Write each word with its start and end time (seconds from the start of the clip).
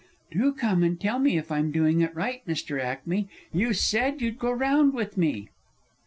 Do 0.31 0.51
come 0.51 0.81
and 0.81 0.99
tell 0.99 1.19
me 1.19 1.37
if 1.37 1.51
I'm 1.51 1.69
doing 1.71 2.01
it 2.01 2.15
right, 2.15 2.43
Mr. 2.47 2.83
Ackmey. 2.83 3.27
You 3.53 3.71
said 3.71 4.19
you'd 4.19 4.39
go 4.39 4.51
round 4.51 4.95
with 4.95 5.15
me! 5.15 5.49